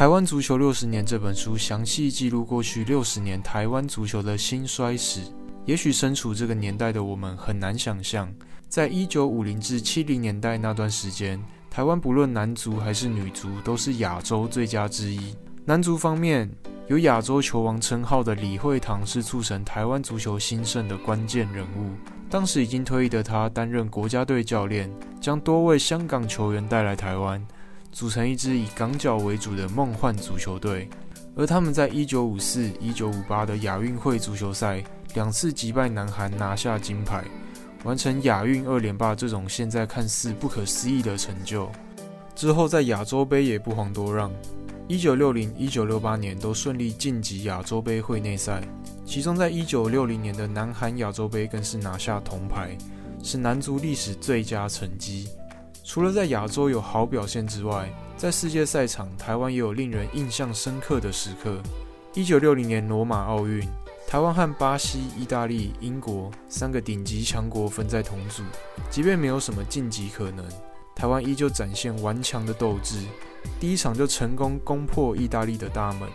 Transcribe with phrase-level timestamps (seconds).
[0.00, 5.20] 台湾足球六十年》这本书详细记录过去六十年台湾足球的兴衰史。
[5.66, 8.32] 也许身处这个年代的我们很难想象，
[8.66, 11.38] 在一九五零至七零年代那段时间，
[11.68, 15.36] 台湾不论男足还是女足都是亚洲最佳之一。
[15.66, 16.50] 男足方面，
[16.88, 21.90] 有亚洲球王称号的李惠堂是促成台湾足球兴盛的关键人物。
[22.30, 24.90] 当时已经退役的他担任国家队教练，
[25.20, 27.46] 将多位香港球员带来台湾，
[27.92, 30.88] 组成一支以港脚为主的梦幻足球队。
[31.36, 34.82] 而他们在一九五四、一九五八的亚运会足球赛。
[35.14, 37.24] 两次击败南韩拿下金牌，
[37.82, 41.68] 完成亚运二连霸这种现在看似不可思议的成就。
[42.36, 44.30] 之后在亚洲杯也不遑多让，
[44.86, 48.62] 一九六零、一九六八年都顺利晋级亚洲杯会内赛，
[49.04, 52.78] 其中在一九六零年的南韩亚洲杯更是拿下铜牌，
[53.20, 55.28] 是男足历史最佳成绩。
[55.84, 61.60] 除了在亚洲有好表现之外，在世界赛场，台湾也有令人印象深刻的时刻。
[62.14, 63.66] 一九六零年罗马奥运。
[64.08, 68.42] 台湾和巴西、意大利、英国三个顶级强国分在同组，
[68.90, 70.44] 即便没有什么晋级可能，
[70.96, 72.96] 台湾依旧展现顽强的斗志。
[73.60, 76.08] 第一场就成功攻破意大利的大门，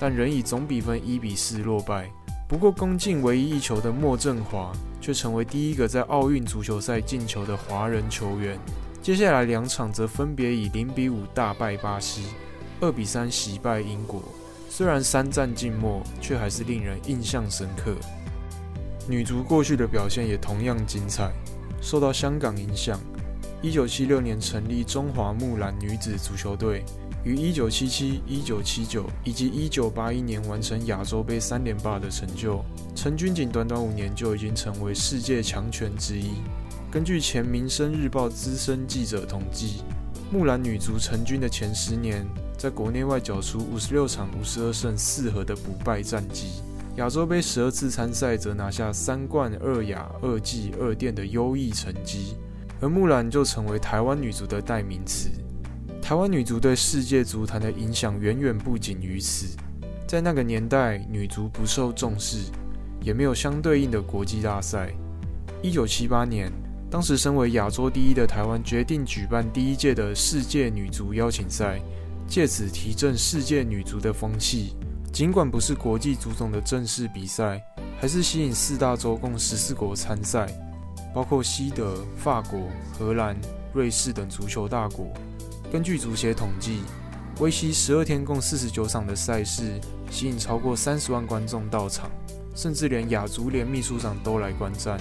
[0.00, 2.10] 但仍以总比分一比四落败。
[2.48, 8.58] 不过攻进唯一一球的莫振华却成为第一个在奥运足球赛进球的华人球员。
[9.02, 12.22] 接下来两场则分别以零比五大败巴西，
[12.80, 14.22] 二比三惜败英国。
[14.68, 17.96] 虽然三战尽末，却还是令人印象深刻。
[19.08, 21.32] 女足过去的表现也同样精彩。
[21.80, 23.00] 受到香港影响，
[23.60, 26.84] 一九七六年成立中华木兰女子足球队，
[27.24, 32.64] 于一九七七、一九七九以及一九八一年完成亚洲杯三连霸的成就。
[32.94, 36.34] 陈军仅短短五年就已经成为世界强权之一。
[36.92, 39.82] 根据前《民生日报》资深记者统计，
[40.30, 42.22] 木兰女足成军的前十年。
[42.58, 46.60] 在国内外缴出五十六场五十二胜四和的不败战绩，
[46.96, 52.36] 亚洲杯十二次参赛则拿下三冠二亚二季二殿的优异成绩，
[52.78, 55.30] 而木兰就成为台湾女足的代名词。
[56.02, 59.56] 台湾女足对世界足坛的影响远远不仅于此，
[60.06, 62.52] 在那个年代，女足不受重视，
[63.00, 64.92] 也没有相对应的国际大赛。
[65.62, 66.52] 一九七八年，
[66.92, 71.80] 当时身为亚洲第一的台湾决定举办第一届的世界女足邀请赛。
[72.28, 74.76] 借此提振世界女足的风气，
[75.10, 77.62] 尽管不是国际足总的正式比赛，
[77.98, 80.46] 还是吸引四大洲共十四国参赛，
[81.14, 82.60] 包括西德、法国、
[82.92, 83.34] 荷兰、
[83.72, 85.10] 瑞士等足球大国。
[85.70, 86.80] 根据足协统计，
[87.40, 89.80] 为期十二天共四十九场的赛事，
[90.10, 92.10] 吸引超过三十万观众到场，
[92.54, 94.98] 甚至连亚足联秘书长都来观战，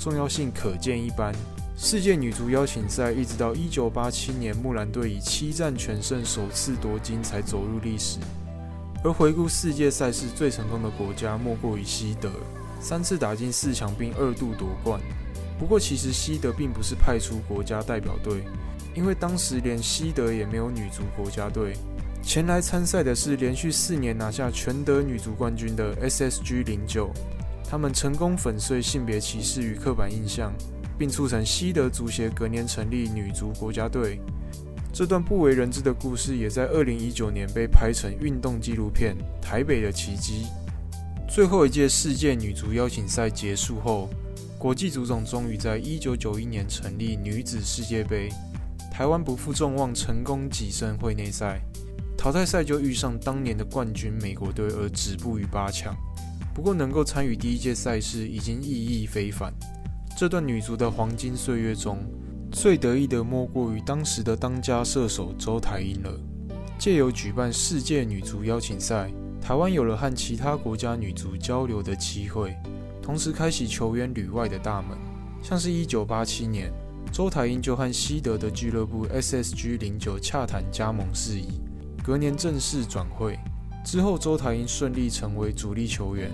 [0.00, 1.34] 重要性可见一斑。
[1.76, 8.18] 世界女足邀请赛一直到一九八七年，木兰队以七战全胜首次夺金，才走入历史。
[9.04, 12.30] 而回顾世界赛事最成功的国家，莫过于西德，
[12.80, 14.98] 三次打进四强并二度夺冠。
[15.58, 18.42] 不过，其实西德并不是派出国家代表队，
[18.94, 21.74] 因为当时连西德也没有女足国家队。
[22.22, 27.10] 前来参赛的是连续四年拿下全德女足冠军的 SSG 零九，
[27.70, 30.52] 他们成功粉碎性别歧视与刻板印象。
[30.98, 34.20] 并促成西德足协隔年成立女足国家队。
[34.92, 40.44] 这段不为人知的故事，也在二零一九年被拍成运动纪录片《台北的奇迹》。
[41.26, 44.10] 最后一届世界女足邀请赛结束后，
[44.58, 48.28] 国际足总终于在一九九一年成立女子世界杯。
[48.92, 51.62] 台湾不负众望，成功跻身会内赛。
[52.14, 55.96] 淘汰赛就遇上当年的冠军美国队，而止步于八强。
[56.52, 59.52] 不过，能够参与第一届赛事，已经意义非凡。
[60.16, 61.98] 这段女足的黄金岁月中，
[62.50, 66.12] 最得意的莫过于当时的当家射手周台英了。
[66.78, 69.10] 借由举办世界女足邀请赛，
[69.40, 72.56] 台湾有了和其他国家女足交流的机会，
[73.00, 74.98] 同时开启球员旅外的大门。
[75.42, 76.72] 像是一九八七年，
[77.12, 81.60] 周台英就和西德的俱乐部 SSG 零九洽谈加盟事宜，
[82.02, 83.38] 隔年正式转会。
[83.84, 86.30] 之后，周台英顺利成为主力球员。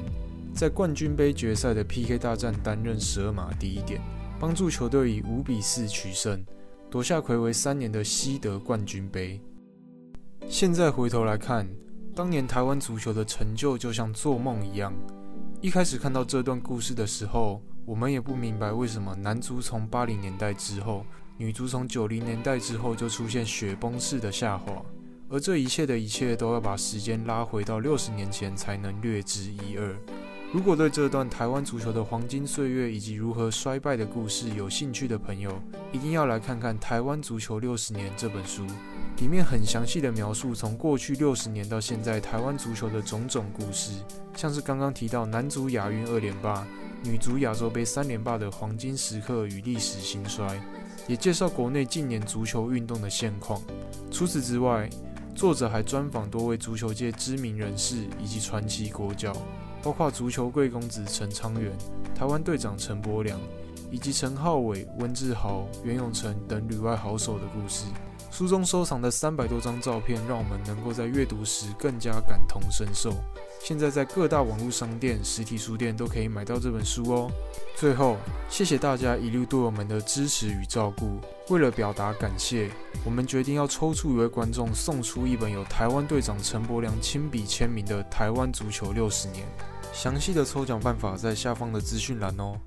[0.52, 4.00] 在冠军杯决赛的 PK 大战担任十二码第一点，
[4.40, 6.43] 帮助球队以五比四取胜，
[6.90, 9.38] 夺下魁违三年的西德冠军杯。
[10.48, 11.69] 现在回头来看，
[12.14, 14.94] 当年台湾足球的成就就像做梦一样。
[15.60, 21.04] 一开始看到这段故事的时候，我们也不明白为什么男足从八零年代之后，
[21.37, 24.82] 女足从九零年代之后就出现雪崩式的下滑，
[25.28, 29.96] 而这一切的一切都要把时间拉回到六十年前才能略知一二。
[30.52, 35.61] 如果对这段台湾足球的黄金岁月以及如何衰败的故事有兴趣的朋友，
[35.93, 38.64] 一定要来看看《台湾足球六十年》这本书，
[39.19, 43.93] 里面很详细的描述从过去六十年到现在台湾足球的种种故事，
[44.37, 46.64] 像是刚刚提到男足亚运二连霸、
[47.02, 50.58] 女足亚洲杯三连霸的黄金时刻与历史兴衰，
[51.08, 53.61] 也介绍国内近年足球运动的现况。
[54.12, 54.88] 除此之外，
[55.37, 59.37] 作者还专访多位足球界知名人士以及传奇国脚。
[59.83, 61.71] 包括足球贵公子陈昌元、
[62.12, 63.38] 台湾队长陈柏良，
[63.88, 67.85] 以及陈浩伟、温志豪、袁永成等旅外好手的故事。
[68.37, 73.15] 书中收藏的三百多张照片，让我们能够在阅读时更加感同身受。
[73.65, 77.31] 现在在各大网络商店、实体书店都可以买到这本书哦。
[77.77, 78.19] 最后，
[78.50, 81.19] 谢谢大家一路对我们的支持与照顾。
[81.49, 82.69] 为了表达感谢，
[83.06, 89.47] 我们决定要抽出一位观众，送出一本有台湾队长陈柏良亲笔签名的《台湾足球六十年》。
[89.94, 92.61] 详细的抽奖办法在下方的资讯栏哦。